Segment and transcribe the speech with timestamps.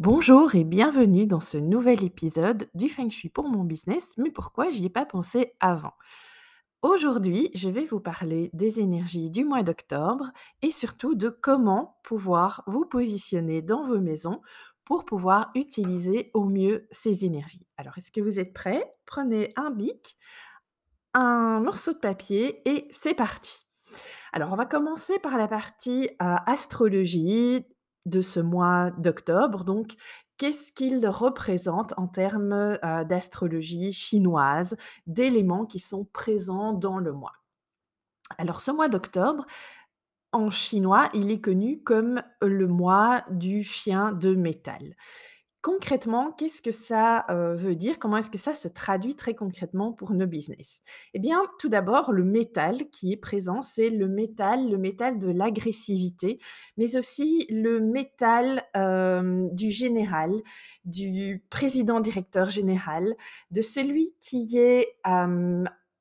[0.00, 4.68] Bonjour et bienvenue dans ce nouvel épisode du Feng Shui pour mon business, mais pourquoi
[4.68, 5.92] j'y ai pas pensé avant?
[6.82, 12.64] Aujourd'hui, je vais vous parler des énergies du mois d'octobre et surtout de comment pouvoir
[12.66, 14.42] vous positionner dans vos maisons
[14.84, 17.68] pour pouvoir utiliser au mieux ces énergies.
[17.76, 18.96] Alors, est-ce que vous êtes prêts?
[19.06, 20.16] Prenez un bic,
[21.14, 23.64] un morceau de papier et c'est parti.
[24.32, 27.64] Alors, on va commencer par la partie euh, astrologie,
[28.06, 29.64] de ce mois d'octobre.
[29.64, 29.94] Donc,
[30.38, 37.34] qu'est-ce qu'il représente en termes d'astrologie chinoise, d'éléments qui sont présents dans le mois?
[38.38, 39.44] Alors, ce mois d'octobre,
[40.32, 44.96] en chinois, il est connu comme le mois du chien de métal.
[45.64, 47.98] Concrètement, qu'est-ce que ça, veut dire?
[47.98, 50.82] Comment est-ce que ça se traduit très concrètement pour nos business?
[51.14, 55.30] Eh bien, tout d'abord, le métal qui est présent, c'est le métal le métal de
[55.30, 56.38] l'agressivité,
[56.76, 58.62] mais aussi le métal,
[59.54, 60.32] du général,
[60.84, 63.14] du président directeur général,
[63.50, 64.98] de celui qui est,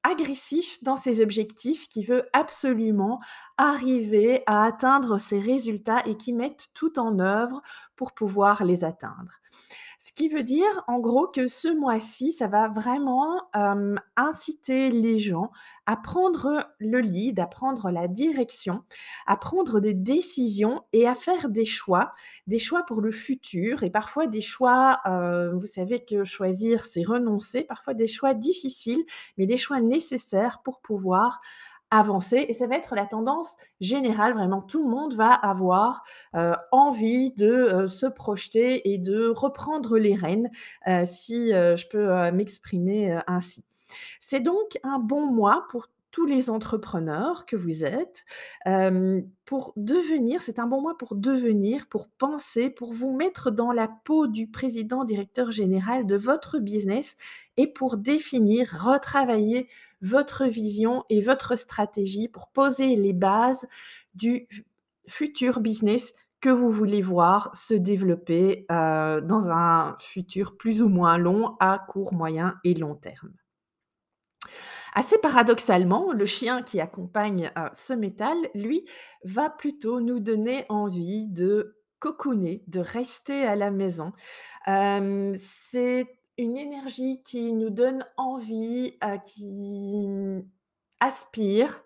[0.05, 3.21] agressif dans ses objectifs, qui veut absolument
[3.57, 7.61] arriver à atteindre ses résultats et qui met tout en œuvre
[7.95, 9.39] pour pouvoir les atteindre.
[10.05, 13.39] Ce qui veut dire, en gros, que ce mois-ci, ça va vraiment,
[14.17, 15.49] inciter les gens
[15.85, 18.83] à prendre le lead, à prendre la direction,
[19.27, 22.11] à prendre des décisions et à faire des choix,
[22.47, 24.99] des choix pour le futur et parfois des choix,
[25.53, 29.05] vous savez que choisir, c'est renoncer, parfois des choix difficiles,
[29.37, 31.39] mais des choix nécessaires pour pouvoir
[31.97, 34.33] avancer et ça va être la tendance générale.
[34.33, 36.03] Vraiment, tout le monde va avoir
[36.71, 40.49] envie de se projeter et de reprendre les rênes,
[41.05, 43.63] si je peux m'exprimer ainsi.
[44.19, 48.23] C'est donc un bon mois pour tous les entrepreneurs que vous êtes,
[49.45, 53.89] pour devenir c'est un bon mois pour devenir, pour penser, pour vous mettre dans la
[54.05, 57.17] peau du président directeur général de votre business
[57.57, 59.67] et pour définir, retravailler
[60.01, 63.67] votre vision et votre stratégie pour poser les bases
[64.13, 64.47] du
[65.07, 71.55] futur business que vous voulez voir se développer, dans un futur plus ou moins long
[71.59, 73.33] à court, moyen et long terme.
[74.93, 78.85] Assez paradoxalement, le chien qui accompagne, ce métal, lui,
[79.23, 84.13] va plutôt nous donner envie de cocooner, de rester à la maison.
[84.65, 90.07] c'est une énergie qui nous donne envie, qui
[90.99, 91.83] aspire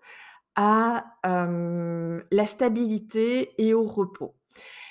[0.56, 4.34] à, la stabilité et au repos.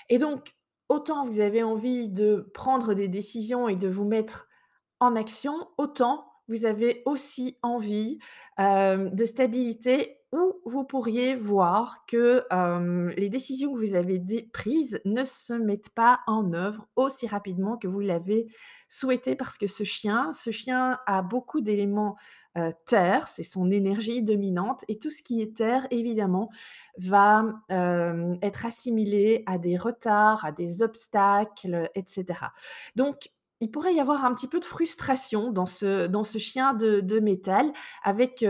[0.09, 0.56] Et donc,
[0.89, 4.47] autant vous avez envie de prendre des décisions et de vous mettre
[5.00, 8.19] en action, autant vous avez aussi envie,
[8.59, 12.44] de stabilité où vous pourriez voir que,
[13.16, 14.19] les décisions que vous avez
[14.52, 18.47] prises ne se mettent pas en œuvre aussi rapidement que vous l'avez
[18.88, 19.36] souhaité.
[19.36, 22.18] Parce que ce chien ce chien a beaucoup d'éléments,
[22.88, 26.50] terre, c'est son énergie dominante et tout ce qui est terre évidemment
[26.97, 32.25] va, être assimilé à des retards, à des obstacles, etc.
[32.95, 36.74] Donc il pourrait y avoir un petit peu de frustration dans ce dans ce chien
[36.74, 37.71] de métal
[38.04, 38.45] avec,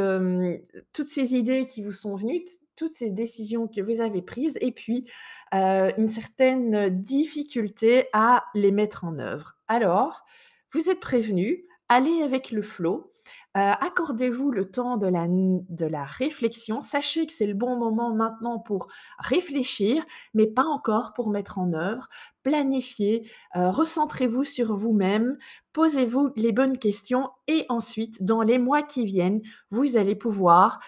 [0.93, 2.43] toutes ces idées qui vous sont venues,
[2.75, 5.09] toutes ces décisions que vous avez prises et puis,
[5.51, 9.57] une certaine difficulté à les mettre en œuvre.
[9.67, 10.25] Alors,
[10.73, 13.13] vous êtes prévenus, allez avec le flow,
[13.59, 16.81] accordez-vous le temps de la réflexion.
[16.81, 18.87] Sachez que c'est le bon moment maintenant pour
[19.17, 22.07] réfléchir, mais pas encore pour mettre en œuvre.
[22.43, 25.37] Planifiez, recentrez-vous sur vous-même,
[25.73, 30.79] posez-vous les bonnes questions et ensuite, dans les mois qui viennent, vous allez pouvoir,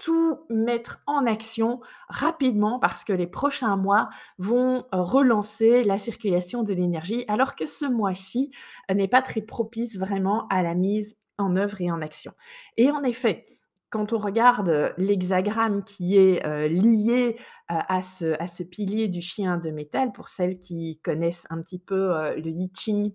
[0.00, 6.72] tout mettre en action rapidement parce que les prochains mois vont relancer la circulation de
[6.72, 8.52] l'énergie, alors que ce mois-ci
[8.94, 12.32] n'est pas très propice vraiment à la mise en œuvre et en action.
[12.76, 13.46] Et en effet,
[13.90, 17.38] quand on regarde l'hexagramme qui est, heu, lié,
[17.68, 21.78] à ce à ce pilier du chien de métal, pour celles qui connaissent un petit
[21.78, 23.12] peu, le I Ching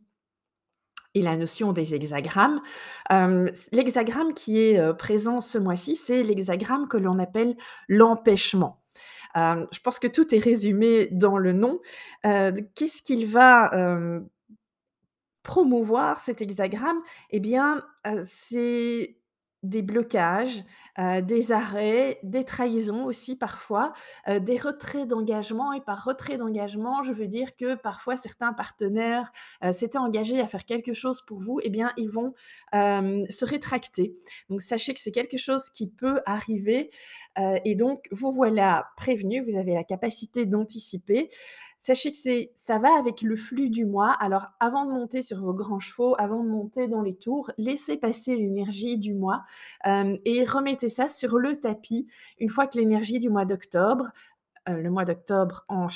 [1.16, 2.62] et la notion des hexagrammes.
[3.72, 7.56] L'hexagramme qui est, présent ce mois-ci, c'est l'hexagramme que l'on appelle
[7.88, 8.84] l'empêchement.
[9.36, 11.80] Hem, je pense que tout est résumé dans le nom.
[12.24, 13.72] Qu'est-ce qu'il va,
[15.44, 17.00] promouvoir cet hexagramme?
[17.32, 19.18] Eh bien, heu, c'est
[19.64, 20.64] des blocages,
[21.00, 23.94] heu, des arrêts, des trahisons aussi parfois,
[24.28, 29.32] heu, des retraits d'engagement et par retrait d'engagement, je veux dire que parfois certains partenaires,
[29.72, 32.34] s'étaient engagés à faire quelque chose pour vous, eh bien ils vont,
[32.74, 34.18] se rétracter.
[34.50, 36.92] Donc sachez que c'est quelque chose qui peut arriver,
[37.66, 41.30] et donc vous voilà prévenus, vous avez la capacité d'anticiper.
[41.86, 44.12] Sachez que c'est ça va avec le flux du mois.
[44.22, 47.98] Alors avant de monter sur vos grands chevaux, avant de monter dans les tours, laissez
[47.98, 49.44] passer l'énergie du mois,
[49.84, 52.08] hem et remettez ça sur le tapis
[52.40, 54.12] une fois que l'énergie du mois d'octobre,
[54.70, 55.90] heu, le mois d'octobre en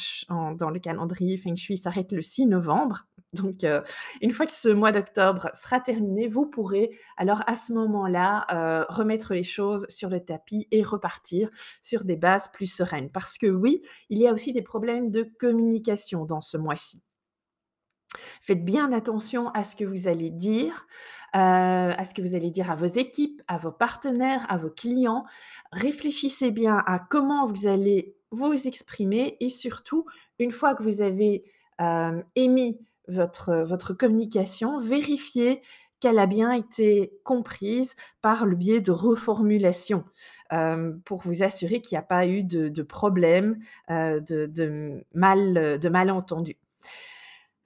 [0.55, 3.05] dans le calendrier Feng Shui s'arrête le 6 novembre.
[3.33, 3.83] Donc heu,
[4.21, 8.45] une fois que ce mois d'octobre sera terminé, vous pourrez alors à ce moment-là,
[8.81, 11.49] heu, remettre les choses sur le tapis et repartir
[11.81, 13.09] sur des bases plus sereines.
[13.11, 17.01] Parce que oui, il y a aussi des problèmes de communication dans ce mois-ci.
[18.41, 20.87] Faites bien attention à ce que vous allez dire,
[21.35, 24.69] heu, à ce que vous allez dire à vos équipes, à vos partenaires, à vos
[24.69, 25.25] clients.
[25.71, 30.05] Réfléchissez bien à comment vous allez vous exprimer et surtout,
[30.39, 31.43] une fois que vous avez,
[32.35, 35.61] émis votre, votre communication, vérifiez
[35.99, 40.03] qu'elle a bien été comprise par le biais de reformulation,
[40.51, 43.57] hem, pour vous assurer qu'il n'y a pas eu de problème,
[43.89, 46.57] heu, de de mal, de malentendus.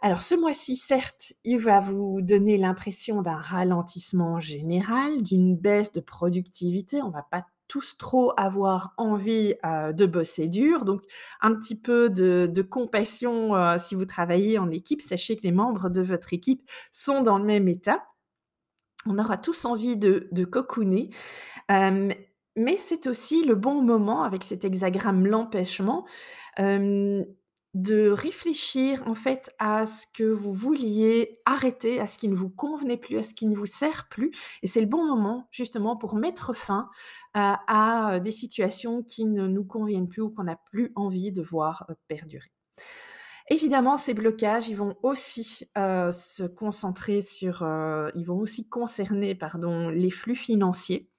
[0.02, 6.00] Alors ce mois-ci, certes, il va vous donner l'impression d'un ralentissement général, d'une baisse de
[6.02, 7.02] productivité.
[7.04, 11.04] On va pas tous trop avoir envie, de bosser dur, donc
[11.40, 15.02] un petit peu de compassion, si vous travaillez en équipe.
[15.02, 18.04] Sachez que les membres de votre équipe sont dans le même état.
[19.06, 21.12] On aura tous envie de de cocooner,
[21.70, 26.06] mais c'est aussi le bon moment avec cet hexagramme l'empêchement,
[26.58, 27.24] hem,
[27.74, 32.50] de réfléchir en fait à ce que vous vouliez arrêter, à ce qui ne vous
[32.50, 34.32] convenait plus, à ce qui ne vous sert plus
[34.62, 36.90] et c'est le bon moment justement pour mettre fin
[37.34, 41.42] à à, des situations qui ne nous conviennent plus ou qu'on n'a plus envie de
[41.42, 42.52] voir, heu, perdurer.
[43.52, 49.36] Évidemment, ces blocages, ils vont aussi, heu, se concentrer sur, heu, ils vont aussi concerner,
[49.36, 51.10] pardon, les flux financiers.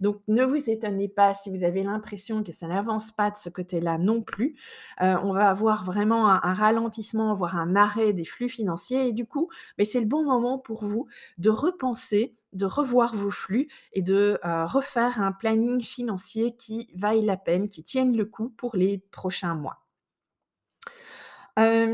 [0.00, 3.48] Donc ne vous étonnez pas si vous avez l'impression que ça n'avance pas de ce
[3.48, 4.56] côté-là non plus.
[5.02, 9.26] Heu, on va avoir vraiment un ralentissement, voire un arrêt des flux financiers et du
[9.26, 9.48] coup,
[9.78, 11.06] beh, c'est le bon moment pour vous
[11.38, 17.38] de repenser, de revoir vos flux et de, refaire un planning financier qui vaille la
[17.38, 19.87] peine, qui tienne le coup pour les prochains mois.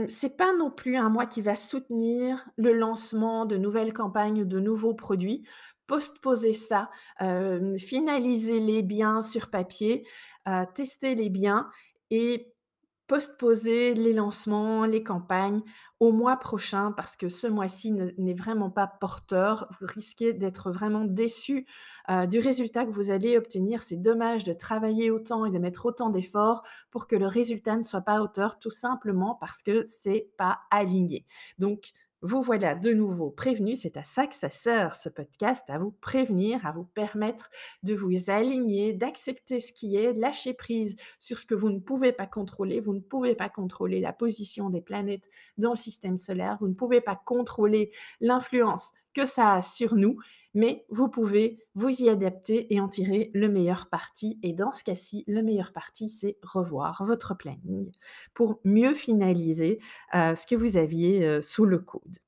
[0.08, 4.44] C'est pas non plus un mois qui va soutenir le lancement de nouvelles campagnes ou
[4.44, 5.46] de nouveaux produits.
[5.86, 6.90] Postposez ça,
[7.20, 10.06] hem, finalisez-les bien sur papier,
[10.48, 11.68] heu, testez-les bien
[12.10, 12.53] et
[13.06, 15.62] postposez les lancements, les campagnes
[16.00, 19.68] au mois prochain parce que ce mois-ci ne n'est vraiment pas porteur.
[19.80, 21.66] Vous risquez d'être vraiment déçus,
[22.10, 23.82] heu, du résultat que vous allez obtenir.
[23.82, 27.82] C'est dommage de travailler autant et de mettre autant d'efforts pour que le résultat ne
[27.82, 31.24] soit pas à hauteur, tout simplement parce que c'est pas aligné.
[31.58, 31.92] Donc
[32.24, 35.90] vous voilà de nouveau prévenus, c'est à ça que ça sert ce podcast, à vous
[35.90, 37.50] prévenir, à vous permettre
[37.82, 41.80] de vous aligner, d'accepter ce qui est, de lâcher prise sur ce que vous ne
[41.80, 42.80] pouvez pas contrôler.
[42.80, 45.28] Vous ne pouvez pas contrôler la position des planètes
[45.58, 50.18] dans le système solaire, vous ne pouvez pas contrôler l'influence que ça a sur nous,
[50.54, 54.38] mais vous pouvez vous y adapter et en tirer le meilleur parti.
[54.42, 57.90] Et dans ce cas-ci, le meilleur parti, c'est revoir votre planning
[58.34, 59.80] pour mieux finaliser
[60.14, 62.18] euh, ce que vous aviez euh, sous le coude.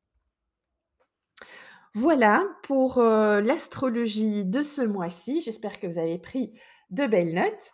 [1.94, 5.40] Voilà pour euh, l'astrologie de ce mois-ci.
[5.40, 6.52] J'espère que vous avez pris
[6.90, 7.72] de belles notes.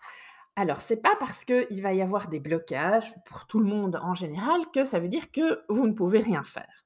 [0.55, 4.15] Alors, c'est pas parce qu'il va y avoir des blocages pour tout le monde en
[4.15, 6.82] général que ça veut dire que vous ne pouvez rien faire.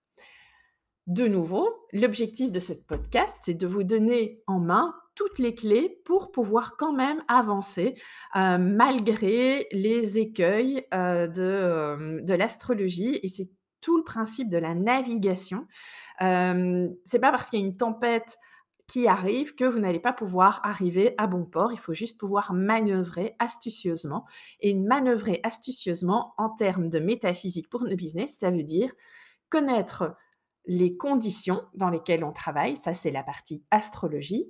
[1.07, 6.01] De nouveau, l'objectif de ce podcast, c'est de vous donner en main toutes les clés
[6.05, 7.95] pour pouvoir quand même avancer
[8.35, 13.21] euh, malgré les écueils euh, de, euh, de l'astrologie.
[13.23, 13.49] Et c'est
[13.81, 15.69] tout le principe de la navigation.
[16.19, 18.37] C'est pas parce qu'il y a une tempête
[18.89, 21.73] qui arrive que vous n'allez pas pouvoir arriver à bon port.
[21.73, 24.25] Il faut juste pouvoir manœuvrer astucieusement.
[24.59, 28.91] Et manœuvrer astucieusement en termes de métaphysique pour nos business, ça veut dire
[29.51, 30.17] connaître
[30.67, 34.49] les conditions dans lesquelles on travaille, ça c'est la partie astrologie,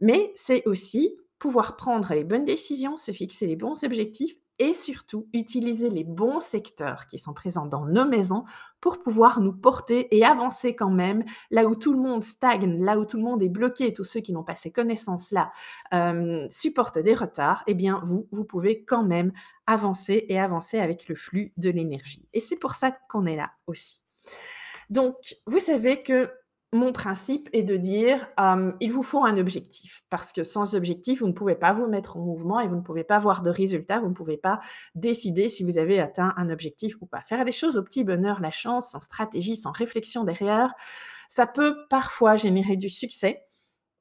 [0.00, 5.28] mais c'est aussi pouvoir prendre les bonnes décisions, se fixer les bons objectifs et surtout
[5.32, 8.44] utiliser les bons secteurs qui sont présents dans nos maisons
[8.80, 12.98] pour pouvoir nous porter et avancer quand même là où tout le monde stagne, là
[12.98, 15.52] où tout le monde est bloqué, tous ceux qui n'ont pas ces connaissances-là
[15.94, 19.32] euh, supportent des retards, eh bien vous, vous pouvez quand même
[19.66, 22.28] avancer et avancer avec le flux de l'énergie.
[22.32, 24.02] Et c'est pour ça qu'on est là aussi.
[24.90, 25.16] Donc,
[25.46, 26.30] vous savez que
[26.72, 28.28] mon principe est de dire,
[28.80, 30.02] il vous faut un objectif.
[30.10, 32.82] Parce que sans objectif, vous ne pouvez pas vous mettre en mouvement et vous ne
[32.82, 34.60] pouvez pas avoir de résultats, vous ne pouvez pas
[34.94, 37.22] décider si vous avez atteint un objectif ou pas.
[37.22, 40.74] Faire les choses au petit bonheur, la chance, sans stratégie, sans réflexion derrière,
[41.30, 43.42] ça peut parfois générer du succès,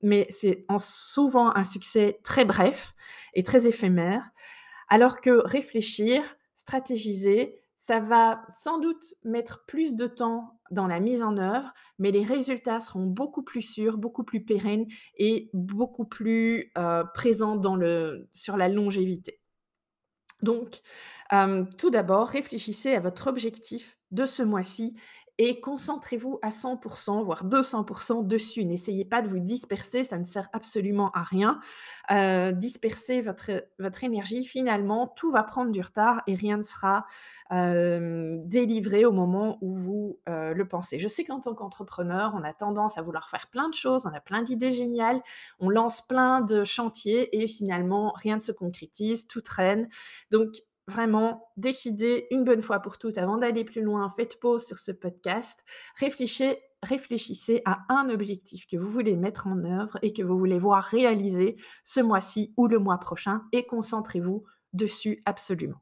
[0.01, 2.94] mais c'est souvent un succès très bref
[3.34, 4.29] et très éphémère,
[4.89, 6.22] alors que réfléchir,
[6.56, 12.12] stratégiser, ça va sans doute mettre plus de temps dans la mise en œuvre, mais
[12.12, 14.86] les résultats seront beaucoup plus sûrs, beaucoup plus pérennes
[15.17, 17.62] et beaucoup plus euh, présents
[18.34, 19.39] sur la longévité.
[20.41, 20.81] Donc,
[21.34, 24.96] euh, tout d'abord, réfléchissez à votre objectif de ce mois-ci
[25.38, 28.65] et concentrez-vous à 100%, voire 200% dessus.
[28.65, 31.60] N'essayez pas de vous disperser, ça ne sert absolument à rien.
[32.10, 37.06] Euh, disperser votre, votre énergie, finalement, tout va prendre du retard et rien ne sera
[37.51, 40.98] euh, délivré au moment où vous euh, le pensez.
[40.98, 44.13] Je sais qu'en tant qu'entrepreneur, on a tendance à vouloir faire plein de choses, on
[44.15, 45.22] a plein d'idées géniales,
[45.60, 49.88] on lance plein de chantiers et finalement, rien ne se concrétise, tout traîne.
[50.32, 50.56] Donc,
[50.88, 54.91] vraiment décidez une bonne fois pour toutes avant d'aller plus loin, faites pause sur ce
[54.91, 55.63] podcast,
[56.00, 56.62] réfléchissez,
[57.65, 61.58] à un objectif que vous voulez mettre en œuvre et que vous voulez voir réaliser
[61.84, 65.82] ce mois-ci ou le mois prochain et concentrez-vous dessus absolument.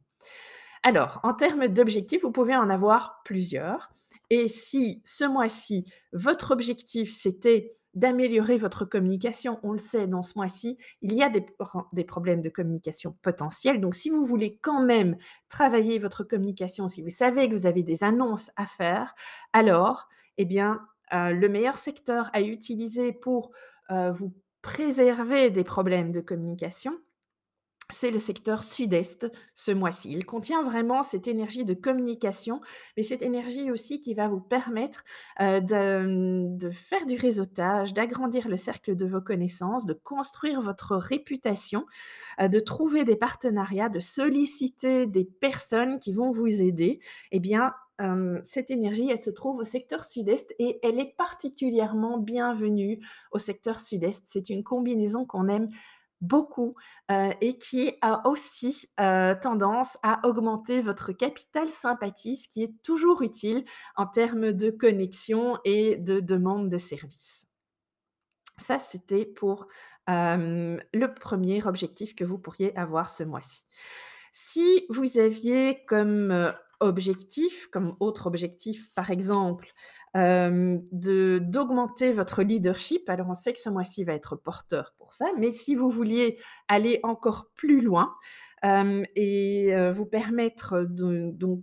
[0.83, 3.89] Alors, en termes d'objectifs, vous pouvez en avoir plusieurs.
[4.29, 9.59] Et si ce mois-ci, votre objectif, c'était d'améliorer votre communication.
[9.63, 11.41] On le sait, dans ce mois-ci, il y a des,
[12.03, 13.81] problèmes de communication potentiels.
[13.81, 15.17] Donc, si vous voulez quand même
[15.49, 19.15] travailler votre communication, si vous savez que vous avez des annonces à faire,
[19.53, 20.81] alors, eh bien,
[21.13, 23.51] euh, le meilleur secteur à utiliser pour
[23.91, 26.97] euh, vous préserver des problèmes de communication,
[27.91, 30.11] c'est le secteur sud-est ce mois-ci.
[30.11, 32.59] Il contient vraiment cette énergie de communication,
[32.97, 35.03] mais cette énergie aussi qui va vous permettre
[35.39, 41.85] euh, de, faire du réseautage, d'agrandir le cercle de vos connaissances, de construire votre réputation,
[42.41, 46.99] euh, de trouver des partenariats, de solliciter des personnes qui vont vous aider.
[47.31, 52.17] Eh bien, euh, cette énergie, elle se trouve au secteur sud-est et elle est particulièrement
[52.17, 52.99] bienvenue
[53.31, 54.23] au secteur sud-est.
[54.25, 55.69] C'est une combinaison qu'on aime
[56.21, 56.75] beaucoup
[57.09, 63.65] et qui a aussi tendance à augmenter votre capital sympathie, ce qui est toujours utile
[63.95, 67.45] en termes de connexion et de demande de service.
[68.57, 69.67] Ça, c'était pour
[70.07, 73.65] le premier objectif que vous pourriez avoir ce mois-ci.
[74.31, 79.67] Si vous aviez comme objectif, comme autre objectif, par exemple,
[80.15, 83.09] de d'augmenter votre leadership.
[83.09, 86.39] Alors, on sait que ce mois-ci va être porteur pour ça, mais si vous vouliez
[86.67, 88.15] aller encore plus loin,
[89.15, 90.85] et vous permettre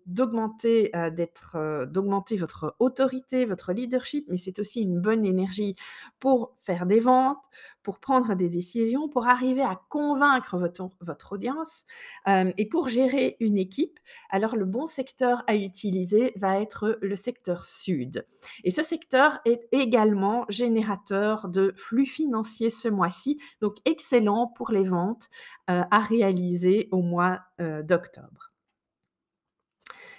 [0.06, 5.74] d'augmenter d'être d'augmenter votre autorité, votre leadership, mais c'est aussi une bonne énergie
[6.20, 7.42] pour faire des ventes,
[7.82, 11.84] pour prendre des décisions, pour arriver à convaincre votre, votre audience
[12.26, 13.98] et pour gérer une équipe.
[14.30, 18.26] Alors le bon secteur à utiliser va être le secteur sud.
[18.64, 24.84] Et ce secteur est également générateur de flux financiers ce mois-ci, donc excellent pour les
[24.84, 25.28] ventes
[25.66, 28.52] à réaliser au mois d'octobre.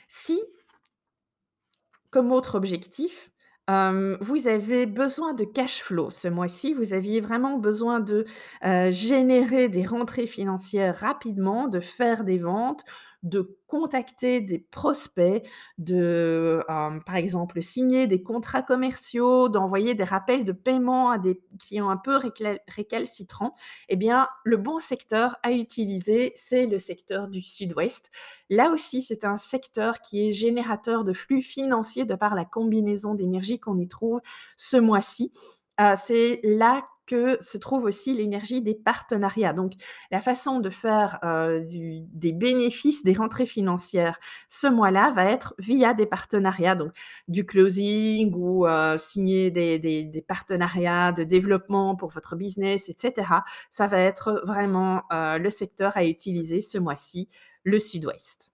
[0.10, 0.44] Si,
[2.10, 3.32] comme autre objectif,
[3.68, 8.26] vous avez besoin de cash flow ce mois-ci, vous aviez vraiment besoin de
[8.92, 12.84] générer des rentrées financières rapidement, de faire des ventes,
[13.24, 15.44] de contacter des prospects,
[15.78, 16.64] de,
[17.06, 21.98] par exemple, signer des contrats commerciaux, d'envoyer des rappels de paiement à des clients un
[21.98, 22.20] peu
[22.68, 23.56] récalcitrants,
[23.90, 28.12] eh bien, le bon secteur à utiliser, c'est le secteur du sud-ouest.
[28.50, 33.16] Là aussi, c'est un secteur qui est générateur de flux financiers de par la combinaison
[33.16, 34.22] d'énergie qu'on y trouve
[34.58, 35.32] ce mois-ci.
[35.80, 39.54] Euh, c'est là que se trouve aussi l'énergie des partenariats.
[39.54, 39.74] Donc,
[40.12, 44.20] la façon de faire euh, des bénéfices, des rentrées financières
[44.50, 46.92] ce mois-là va être via des partenariats, donc
[47.28, 53.28] du closing ou euh, signer des, partenariats de développement pour votre business, etc.
[53.72, 57.30] Ça va être vraiment euh, le secteur à utiliser ce mois-ci,
[57.64, 58.53] le sud-ouest.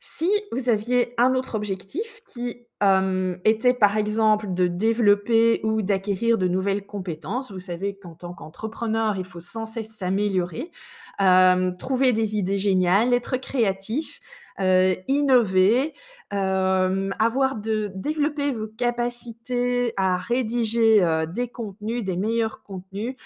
[0.00, 2.64] Si vous aviez un autre objectif qui,
[3.44, 9.16] était par exemple de développer ou d'acquérir de nouvelles compétences, vous savez qu'en tant qu'entrepreneur,
[9.16, 10.70] il faut sans cesse s'améliorer,
[11.80, 14.20] trouver des idées géniales, être créatif,
[14.60, 15.94] innover,
[16.30, 23.16] avoir de développer vos capacités à rédiger, des contenus, des meilleurs contenus,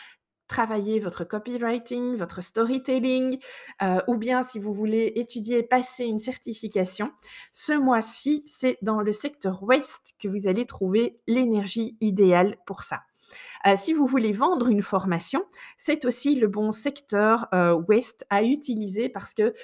[0.52, 3.38] travailler votre copywriting, votre storytelling,
[3.82, 7.10] heu, ou bien si vous voulez étudier, passer une certification,
[7.52, 13.00] ce mois-ci, c'est dans le secteur ouest que vous allez trouver l'énergie idéale pour ça.
[13.66, 15.44] Heu, si vous voulez vendre une formation,
[15.78, 19.54] c'est aussi le bon secteur, heu, ouest à utiliser parce que,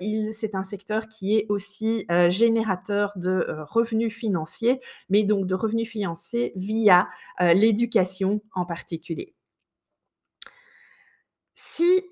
[0.00, 5.90] il c'est un secteur qui est aussi, générateur de, revenus financiers, mais donc de revenus
[5.90, 7.08] financiers via,
[7.40, 9.35] l'éducation en particulier.
[11.56, 12.02] Si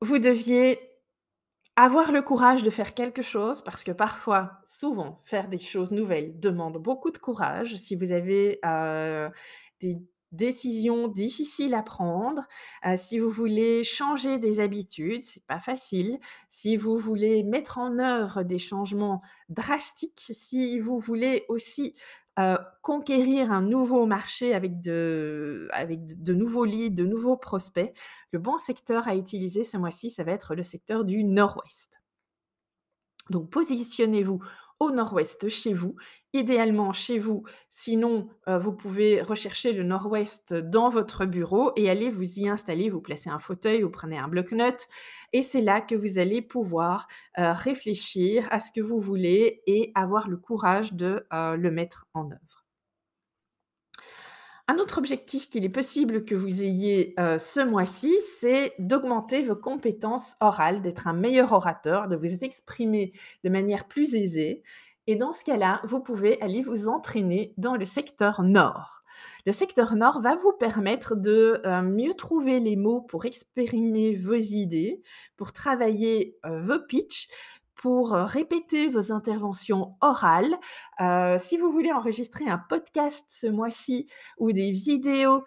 [0.00, 0.80] vous deviez
[1.76, 6.38] avoir le courage de faire quelque chose, parce que parfois, souvent, faire des choses nouvelles
[6.40, 7.76] demande beaucoup de courage.
[7.76, 9.30] Si vous avez, heu,
[9.80, 9.98] des
[10.32, 12.46] décisions difficiles à prendre,
[12.86, 16.18] heu, si vous voulez changer des habitudes, c'est pas facile.
[16.48, 21.94] Si vous voulez mettre en œuvre des changements drastiques, si vous voulez aussi,
[22.38, 27.92] heu, conquérir un nouveau marché avec de de nouveaux leads, de nouveaux prospects,
[28.32, 32.00] le bon secteur à utiliser ce mois-ci, ça va être le secteur du nord-ouest.
[33.30, 34.40] Donc positionnez-vous
[34.80, 35.96] au nord-ouest chez vous,
[36.32, 42.10] idéalement chez vous, sinon, heu, vous pouvez rechercher le nord-ouest dans votre bureau et aller
[42.10, 42.88] vous y installer.
[42.90, 44.86] Vous placez un fauteuil, vous prenez un bloc-notes
[45.32, 47.08] et c'est là que vous allez pouvoir,
[47.38, 52.06] heu, réfléchir à ce que vous voulez et avoir le courage de, heu, le mettre
[52.14, 52.57] en œuvre.
[54.70, 59.56] Un autre objectif qu'il est possible que vous ayez, heu, ce mois-ci, c'est d'augmenter vos
[59.56, 63.12] compétences orales, d'être un meilleur orateur, de vous exprimer
[63.44, 64.62] de manière plus aisée
[65.06, 69.02] et dans ce cas-là, vous pouvez aller vous entraîner dans le secteur nord.
[69.46, 74.34] Le secteur nord va vous permettre de, heu, mieux trouver les mots pour exprimer vos
[74.34, 75.00] idées,
[75.38, 77.28] pour travailler, heu, vos pitchs,
[77.78, 80.56] pour, répéter vos interventions orales.
[81.38, 85.44] Si vous voulez enregistrer un podcast ce mois-ci ou des vidéos,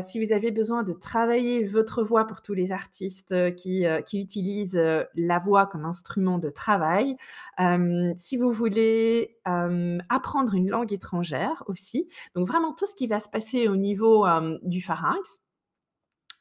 [0.00, 4.80] si vous avez besoin de travailler votre voix pour tous les artistes, qui, qui utilisent,
[5.14, 7.16] la voix comme instrument de travail.
[8.16, 13.28] Si vous voulez, apprendre une langue étrangère aussi, donc vraiment tout ce qui va se
[13.28, 14.24] passer au niveau,
[14.62, 15.40] du pharynx,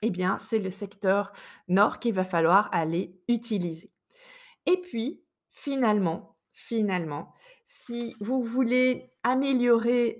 [0.02, 1.32] eh bien, c'est le secteur
[1.68, 3.92] nord qu'il va falloir aller utiliser.
[4.66, 5.24] Et puis,
[5.62, 7.34] finalement, finalement,
[7.66, 10.20] si vous voulez améliorer,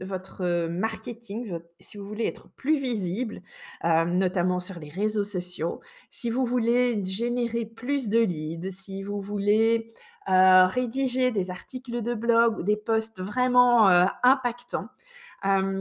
[0.00, 3.42] votre marketing, si vous voulez être plus visible,
[3.84, 9.92] notamment sur les réseaux sociaux, si vous voulez générer plus de leads, si vous voulez,
[10.26, 13.88] rédiger des articles de blog ou des posts vraiment,
[14.22, 14.88] impactants,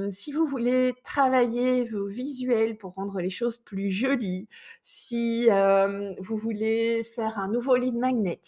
[0.09, 4.49] si vous voulez travailler vos visuels pour rendre les choses plus jolies,
[4.81, 5.47] si,
[6.19, 8.41] vous voulez faire un nouveau lead magnet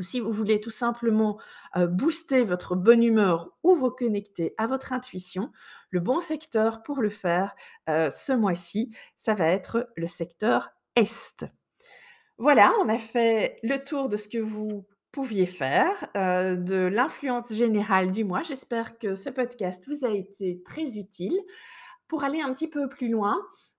[0.00, 1.38] si vous voulez tout simplement,
[1.76, 5.50] booster votre bonne humeur ou vous connecter à votre intuition,
[5.90, 7.54] le bon secteur pour le faire,
[7.86, 11.44] ce mois-ci, ça va être le secteur est.
[12.38, 18.12] Voilà, on a fait le tour de ce que vous pouviez faire, de l'influence générale
[18.12, 18.42] du mois.
[18.42, 21.38] J'espère que ce podcast vous a été très utile.
[22.08, 23.36] Pour aller un petit peu plus loin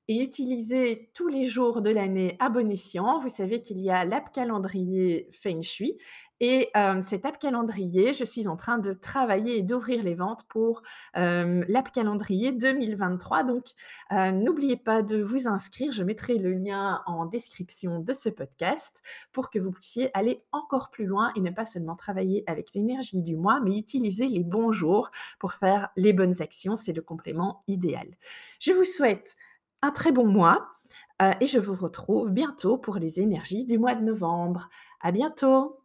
[0.07, 4.05] et utiliser tous les jours de l'année à bon escient, vous savez qu'il y a
[4.05, 5.97] l'app calendrier Feng Shui
[6.43, 10.43] et hem, cette app calendrier, je suis en train de travailler et d'ouvrir les ventes
[10.49, 10.81] pour,
[11.13, 13.65] hem, l'app calendrier 2023 donc
[14.11, 15.91] heu, n'oubliez pas de vous inscrire.
[15.91, 20.89] Je mettrai le lien en description de ce podcast pour que vous puissiez aller encore
[20.89, 24.71] plus loin et ne pas seulement travailler avec l'énergie du mois, mais utiliser les bons
[24.71, 26.75] jours pour faire les bonnes actions.
[26.75, 28.07] C'est le complément idéal.
[28.59, 29.35] Je vous souhaite
[29.81, 30.67] un très bon mois,
[31.21, 34.69] heu et je vous retrouve bientôt pour les énergies du mois de novembre.
[35.01, 35.77] À bientôt!